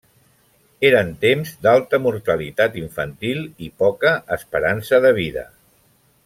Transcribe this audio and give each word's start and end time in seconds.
Eren 0.87 1.11
temps 1.25 1.51
d'alta 1.67 1.99
mortalitat 2.07 2.79
infantil 2.81 3.45
i 3.67 3.71
poca 3.83 4.15
esperança 4.39 5.01
de 5.07 5.13
vida. 5.21 5.47